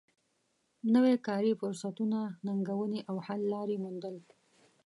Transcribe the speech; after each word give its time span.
نوی 0.93 1.15
کاري 1.27 1.51
فرصتونه 1.61 2.19
ننګونې 2.45 2.99
او 3.09 3.15
حل 3.25 3.41
لارې 3.53 3.75
موندل 3.83 4.15